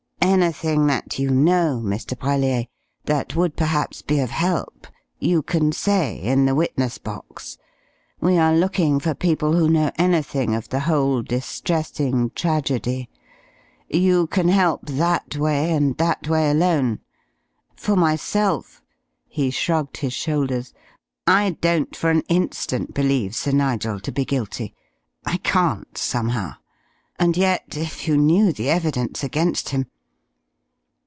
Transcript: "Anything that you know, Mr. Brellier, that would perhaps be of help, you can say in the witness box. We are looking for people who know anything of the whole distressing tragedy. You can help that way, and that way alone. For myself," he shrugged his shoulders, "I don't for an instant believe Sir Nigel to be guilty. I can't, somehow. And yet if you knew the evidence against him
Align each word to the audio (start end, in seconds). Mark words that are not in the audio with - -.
"Anything 0.23 0.87
that 0.87 1.19
you 1.19 1.29
know, 1.29 1.81
Mr. 1.83 2.17
Brellier, 2.17 2.67
that 3.03 3.35
would 3.35 3.57
perhaps 3.57 4.01
be 4.01 4.19
of 4.19 4.29
help, 4.29 4.87
you 5.19 5.41
can 5.41 5.71
say 5.73 6.19
in 6.21 6.45
the 6.45 6.55
witness 6.55 6.97
box. 6.97 7.57
We 8.21 8.37
are 8.37 8.55
looking 8.55 8.99
for 8.99 9.13
people 9.13 9.53
who 9.57 9.67
know 9.69 9.91
anything 9.97 10.55
of 10.55 10.69
the 10.69 10.81
whole 10.81 11.21
distressing 11.21 12.29
tragedy. 12.31 13.09
You 13.89 14.25
can 14.27 14.47
help 14.47 14.85
that 14.85 15.35
way, 15.35 15.71
and 15.73 15.97
that 15.97 16.27
way 16.29 16.49
alone. 16.49 16.99
For 17.75 17.95
myself," 17.97 18.81
he 19.27 19.51
shrugged 19.51 19.97
his 19.97 20.13
shoulders, 20.13 20.73
"I 21.27 21.51
don't 21.59 21.93
for 21.95 22.09
an 22.09 22.23
instant 22.29 22.93
believe 22.93 23.35
Sir 23.35 23.51
Nigel 23.51 23.99
to 23.99 24.11
be 24.13 24.23
guilty. 24.23 24.73
I 25.25 25.37
can't, 25.37 25.97
somehow. 25.97 26.53
And 27.19 27.35
yet 27.35 27.75
if 27.75 28.07
you 28.07 28.17
knew 28.17 28.53
the 28.53 28.69
evidence 28.69 29.23
against 29.25 29.69
him 29.69 29.87